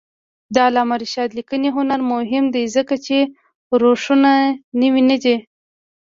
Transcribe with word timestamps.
د 0.53 0.55
علامه 0.67 0.95
رشاد 1.03 1.29
لیکنی 1.37 1.69
هنر 1.77 1.99
مهم 2.11 2.45
دی 2.53 2.63
ځکه 2.75 2.95
چې 3.05 3.17
روشونه 3.81 4.31
نوي 4.81 5.15
دي. 5.23 5.35